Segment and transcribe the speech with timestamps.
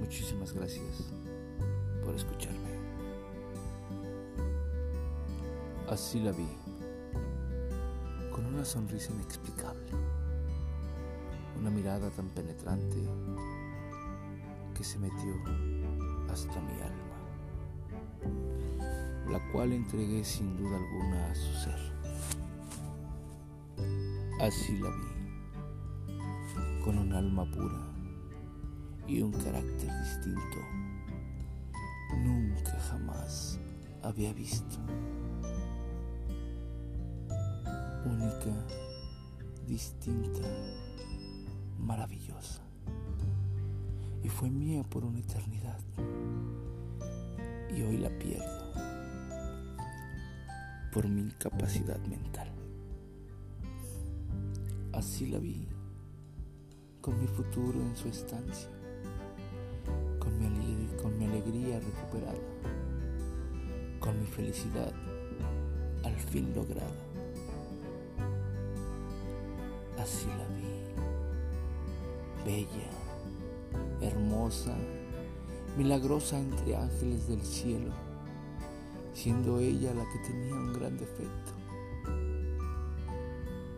[0.00, 1.12] muchísimas gracias
[2.04, 2.58] por escucharme.
[5.88, 6.46] Así la vi,
[8.32, 9.90] con una sonrisa inexplicable,
[11.58, 12.96] una mirada tan penetrante
[14.74, 15.34] que se metió
[16.30, 17.16] hasta mi alma,
[19.30, 21.92] la cual entregué sin duda alguna a su ser.
[24.40, 27.94] Así la vi, con un alma pura
[29.06, 30.58] y un carácter distinto.
[32.22, 33.58] Nunca jamás
[34.02, 34.76] había visto.
[38.04, 38.66] Única,
[39.66, 40.48] distinta,
[41.78, 42.62] maravillosa.
[44.22, 45.78] Y fue mía por una eternidad.
[47.74, 48.64] Y hoy la pierdo
[50.94, 52.48] por mi incapacidad mental.
[54.92, 55.66] Así la vi,
[57.00, 58.70] con mi futuro en su estancia,
[61.80, 62.38] recuperada,
[64.00, 64.92] con mi felicidad
[66.04, 66.90] al fin lograda.
[69.98, 70.66] Así la vi,
[72.44, 72.90] bella,
[74.00, 74.74] hermosa,
[75.76, 77.92] milagrosa entre ángeles del cielo,
[79.14, 81.52] siendo ella la que tenía un gran defecto.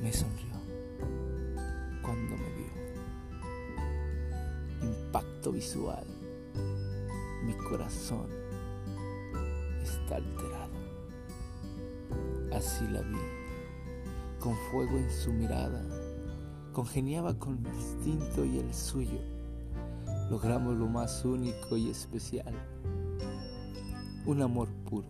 [0.00, 0.52] Me sonrió
[2.02, 2.72] cuando me vio.
[4.82, 6.11] Impacto visual.
[7.44, 8.26] Mi corazón
[9.82, 10.72] está alterado.
[12.52, 13.18] Así la vi,
[14.38, 15.82] con fuego en su mirada.
[16.72, 19.20] Congeniaba con mi instinto y el suyo.
[20.30, 22.54] Logramos lo más único y especial.
[24.24, 25.08] Un amor puro.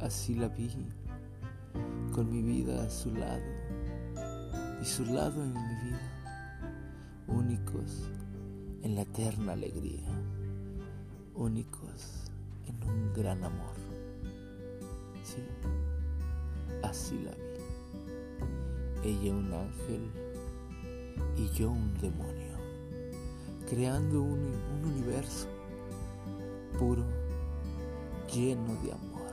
[0.00, 0.70] Así la vi,
[2.12, 3.62] con mi vida a su lado
[4.82, 6.00] y su lado en mi vida,
[7.28, 8.10] únicos
[8.82, 10.08] en la eterna alegría,
[11.34, 12.30] únicos
[12.66, 13.74] en un gran amor.
[15.22, 15.42] Sí,
[16.82, 19.08] así la vi.
[19.08, 20.10] Ella un ángel
[21.36, 22.56] y yo un demonio,
[23.68, 25.48] creando un, un universo
[26.78, 27.04] puro,
[28.32, 29.32] lleno de amor.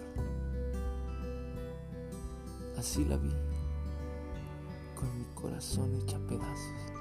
[2.78, 3.34] Así la vi
[5.00, 6.94] con mi corazón hecha pedazos.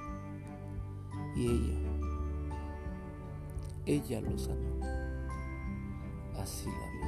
[1.37, 1.88] Y ella,
[3.89, 4.79] ella lo sanó.
[6.37, 7.01] Así la vi,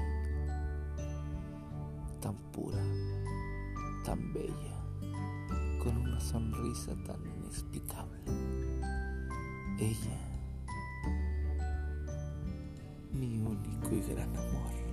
[2.20, 2.82] tan pura,
[4.02, 4.82] tan bella,
[5.82, 8.22] con una sonrisa tan inexplicable.
[9.78, 10.18] Ella,
[13.12, 14.89] mi único y gran amor.